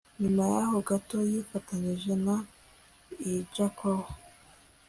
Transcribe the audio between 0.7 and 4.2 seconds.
gato yifatanyije na i. jacob